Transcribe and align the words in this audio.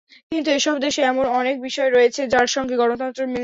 কিন্তু 0.31 0.49
এসব 0.51 0.75
দেশে 0.85 1.01
এমন 1.03 1.25
অনেক 1.39 1.55
বিষয় 1.67 1.89
রয়েছে, 1.89 2.21
যার 2.33 2.47
সঙ্গে 2.55 2.75
গণতন্ত্রের 2.81 3.27
মিল 3.27 3.33
নেই। 3.33 3.39